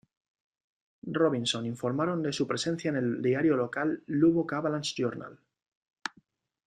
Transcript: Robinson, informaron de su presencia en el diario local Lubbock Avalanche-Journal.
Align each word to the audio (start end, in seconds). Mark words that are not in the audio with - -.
Robinson, 1.13 1.67
informaron 1.67 2.23
de 2.23 2.33
su 2.33 2.47
presencia 2.47 2.89
en 2.89 2.95
el 2.95 3.21
diario 3.21 3.55
local 3.55 4.01
Lubbock 4.07 4.53
Avalanche-Journal. 4.53 5.37